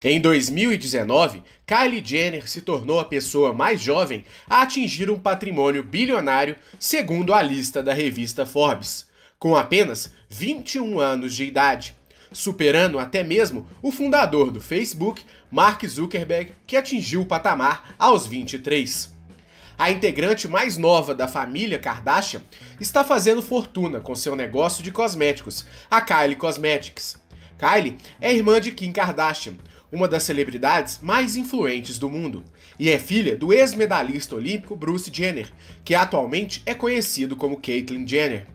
[0.00, 6.54] Em 2019, Kylie Jenner se tornou a pessoa mais jovem a atingir um patrimônio bilionário,
[6.78, 9.08] segundo a lista da revista Forbes,
[9.40, 11.96] com apenas 21 anos de idade,
[12.30, 19.12] superando até mesmo o fundador do Facebook, Mark Zuckerberg, que atingiu o patamar aos 23.
[19.76, 22.42] A integrante mais nova da família Kardashian
[22.80, 27.20] está fazendo fortuna com seu negócio de cosméticos, a Kylie Cosmetics.
[27.58, 29.56] Kylie é irmã de Kim Kardashian,
[29.92, 32.44] uma das celebridades mais influentes do mundo,
[32.78, 35.50] e é filha do ex-medalhista olímpico Bruce Jenner,
[35.84, 38.46] que atualmente é conhecido como Caitlyn Jenner.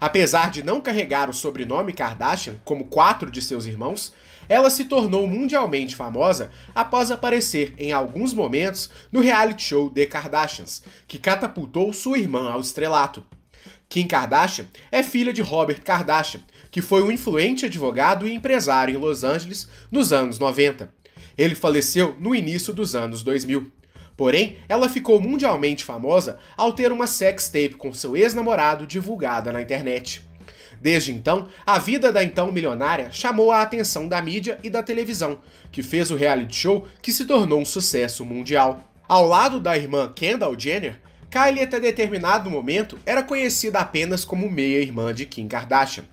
[0.00, 4.12] Apesar de não carregar o sobrenome Kardashian, como quatro de seus irmãos,
[4.48, 10.82] ela se tornou mundialmente famosa após aparecer em alguns momentos no reality show The Kardashians,
[11.08, 13.24] que catapultou sua irmã ao estrelato.
[13.88, 16.40] Kim Kardashian é filha de Robert Kardashian,
[16.76, 20.90] que foi um influente advogado e empresário em Los Angeles nos anos 90.
[21.38, 23.72] Ele faleceu no início dos anos 2000.
[24.14, 29.62] Porém, ela ficou mundialmente famosa ao ter uma sex tape com seu ex-namorado divulgada na
[29.62, 30.20] internet.
[30.78, 35.38] Desde então, a vida da então milionária chamou a atenção da mídia e da televisão,
[35.72, 38.84] que fez o reality show que se tornou um sucesso mundial.
[39.08, 45.14] Ao lado da irmã Kendall Jenner, Kylie até determinado momento era conhecida apenas como meia-irmã
[45.14, 46.04] de Kim Kardashian.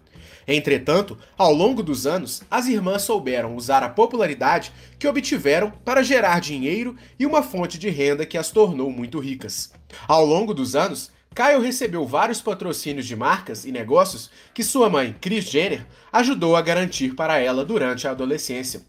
[0.48, 6.42] Entretanto, ao longo dos anos, as irmãs souberam usar a popularidade que obtiveram para gerar
[6.42, 9.72] dinheiro e uma fonte de renda que as tornou muito ricas.
[10.08, 15.16] Ao longo dos anos, Kyle recebeu vários patrocínios de marcas e negócios que sua mãe,
[15.20, 18.82] Kris Jenner, ajudou a garantir para ela durante a adolescência.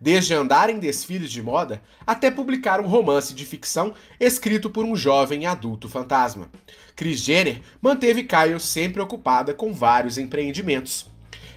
[0.00, 4.94] Desde andar em desfiles de moda até publicar um romance de ficção escrito por um
[4.94, 6.50] jovem adulto fantasma.
[6.94, 11.06] Kris Jenner manteve Kyle sempre ocupada com vários empreendimentos.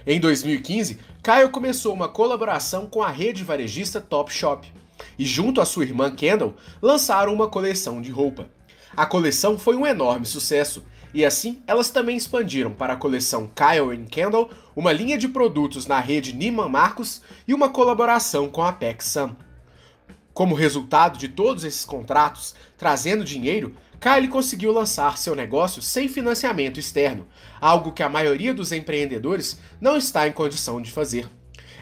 [0.06, 4.72] Em 2015, Kyle começou uma colaboração com a rede varejista Topshop
[5.18, 8.48] e, junto à sua irmã Kendall, lançaram uma coleção de roupa.
[8.96, 10.82] A coleção foi um enorme sucesso
[11.12, 16.00] e assim elas também expandiram para a coleção Kyle Kendall, uma linha de produtos na
[16.00, 19.34] rede Neiman Marcos e uma colaboração com a PacSun.
[20.32, 26.80] Como resultado de todos esses contratos, trazendo dinheiro, Kylie conseguiu lançar seu negócio sem financiamento
[26.80, 27.26] externo,
[27.60, 31.28] algo que a maioria dos empreendedores não está em condição de fazer.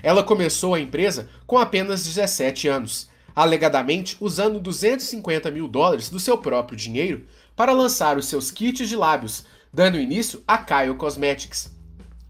[0.03, 6.37] Ela começou a empresa com apenas 17 anos, alegadamente usando 250 mil dólares do seu
[6.37, 7.25] próprio dinheiro
[7.59, 11.77] para lançar os seus kits de lábios, dando início a Kyle Cosmetics.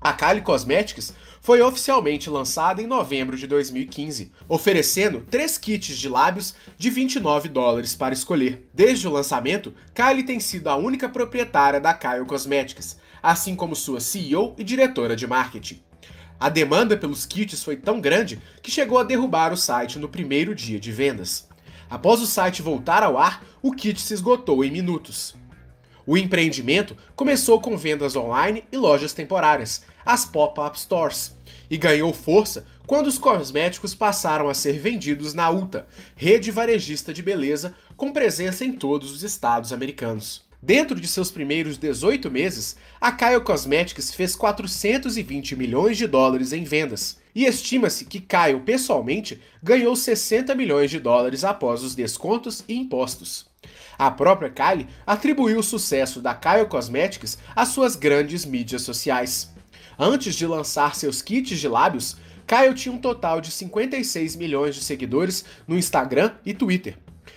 [0.01, 1.13] A Kylie Cosmetics
[1.43, 7.95] foi oficialmente lançada em novembro de 2015, oferecendo três kits de lábios de 29 dólares
[7.95, 8.71] para escolher.
[8.73, 14.01] Desde o lançamento, Kylie tem sido a única proprietária da Kyle Cosmetics, assim como sua
[14.01, 15.83] CEO e diretora de marketing.
[16.41, 20.55] A demanda pelos kits foi tão grande que chegou a derrubar o site no primeiro
[20.55, 21.48] dia de vendas.
[21.91, 25.35] Após o site voltar ao ar, o kit se esgotou em minutos.
[26.07, 31.37] O empreendimento começou com vendas online e lojas temporárias, as pop-up stores,
[31.71, 37.23] e ganhou força quando os cosméticos passaram a ser vendidos na Ulta, rede varejista de
[37.23, 40.48] beleza com presença em todos os estados americanos.
[40.61, 46.65] Dentro de seus primeiros 18 meses, a Kyle Cosmetics fez 420 milhões de dólares em
[46.65, 52.75] vendas, e estima-se que Kyle pessoalmente ganhou 60 milhões de dólares após os descontos e
[52.75, 53.47] impostos.
[53.97, 59.53] A própria Kylie atribuiu o sucesso da Kyle Cosmetics às suas grandes mídias sociais.
[59.97, 62.17] Antes de lançar seus kits de lábios,
[62.49, 66.97] Kyle tinha um total de 56 milhões de seguidores no Instagram e Twitter.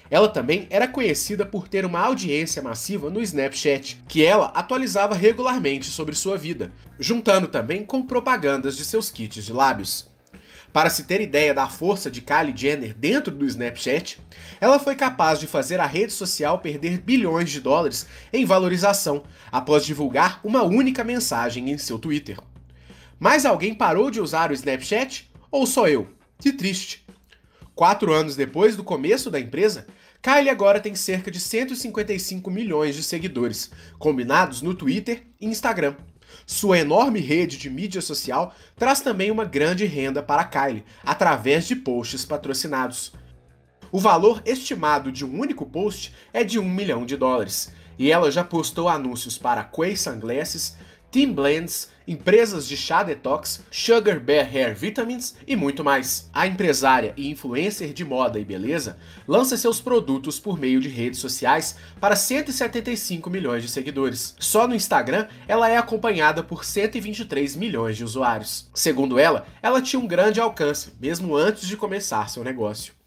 [0.10, 5.88] Ela também era conhecida por ter uma audiência massiva no Snapchat, que ela atualizava regularmente
[5.88, 10.12] sobre sua vida, juntando também com propagandas de seus kits de lábios.
[10.74, 14.20] Para se ter ideia da força de Kylie Jenner dentro do Snapchat,
[14.60, 19.86] ela foi capaz de fazer a rede social perder bilhões de dólares em valorização após
[19.86, 22.38] divulgar uma única mensagem em seu Twitter.
[23.20, 25.30] Mas alguém parou de usar o Snapchat?
[25.52, 26.08] Ou só eu?
[26.40, 27.01] Que triste.
[27.82, 29.88] Quatro anos depois do começo da empresa,
[30.22, 35.96] Kylie agora tem cerca de 155 milhões de seguidores, combinados no Twitter e Instagram.
[36.46, 41.76] Sua enorme rede de mídia social traz também uma grande renda para Kylie, através de
[41.76, 43.14] posts patrocinados.
[43.92, 48.30] O valor estimado de um único post é de 1 milhão de dólares, e ela
[48.30, 50.78] já postou anúncios para Quay Sunglasses,
[51.12, 56.30] Tim Blends empresas de chá detox, Sugar Bear Hair Vitamins e muito mais.
[56.34, 58.98] A empresária e influencer de moda e beleza
[59.28, 64.36] lança seus produtos por meio de redes sociais para 175 milhões de seguidores.
[64.40, 68.70] Só no Instagram, ela é acompanhada por 123 milhões de usuários.
[68.74, 73.01] Segundo ela, ela tinha um grande alcance, mesmo antes de começar seu negócio.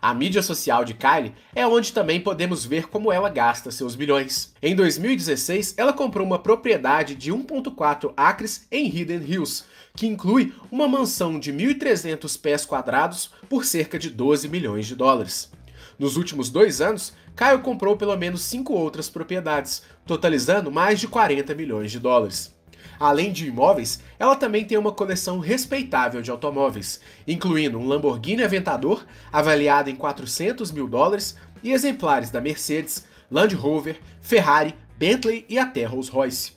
[0.00, 4.54] A mídia social de Kylie é onde também podemos ver como ela gasta seus bilhões.
[4.62, 9.64] Em 2016, ela comprou uma propriedade de 1.4 acres em Hidden Hills,
[9.96, 15.50] que inclui uma mansão de 1.300 pés quadrados por cerca de 12 milhões de dólares.
[15.98, 21.54] Nos últimos dois anos, Caio comprou pelo menos cinco outras propriedades, totalizando mais de 40
[21.54, 22.56] milhões de dólares.
[22.98, 29.04] Além de imóveis, ela também tem uma coleção respeitável de automóveis, incluindo um Lamborghini Aventador
[29.32, 35.84] avaliado em 400 mil dólares e exemplares da Mercedes, Land Rover, Ferrari, Bentley e até
[35.84, 36.52] Rolls-Royce.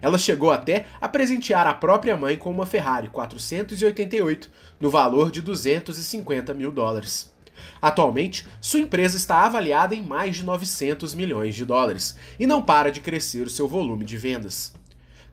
[0.00, 5.40] Ela chegou até a presentear a própria mãe com uma Ferrari 488, no valor de
[5.40, 7.32] 250 mil dólares.
[7.80, 12.90] Atualmente, sua empresa está avaliada em mais de 900 milhões de dólares e não para
[12.90, 14.72] de crescer o seu volume de vendas.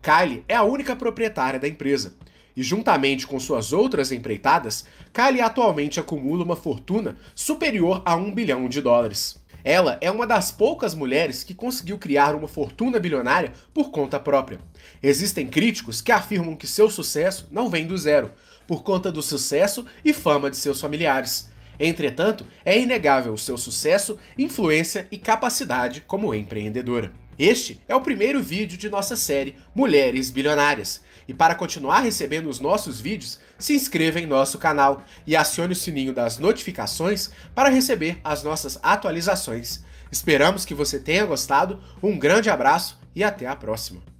[0.01, 2.15] Kylie é a única proprietária da empresa.
[2.55, 8.67] E juntamente com suas outras empreitadas, Kylie atualmente acumula uma fortuna superior a um bilhão
[8.69, 9.39] de dólares.
[9.63, 14.59] Ela é uma das poucas mulheres que conseguiu criar uma fortuna bilionária por conta própria.
[15.03, 18.31] Existem críticos que afirmam que seu sucesso não vem do zero,
[18.65, 21.49] por conta do sucesso e fama de seus familiares.
[21.77, 27.11] Entretanto, é inegável o seu sucesso, influência e capacidade como empreendedora.
[27.39, 30.99] Este é o primeiro vídeo de nossa série Mulheres Bilionárias.
[31.25, 35.75] E para continuar recebendo os nossos vídeos, se inscreva em nosso canal e acione o
[35.75, 39.85] sininho das notificações para receber as nossas atualizações.
[40.11, 44.18] Esperamos que você tenha gostado, um grande abraço e até a próxima!